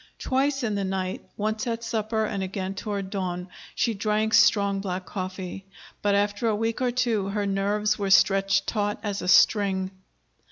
[0.17, 5.05] Twice in the night, once at supper and again toward dawn, she drank strong black
[5.05, 5.67] coffee.
[6.01, 9.91] But after a week or two her nerves were stretched taut as a string.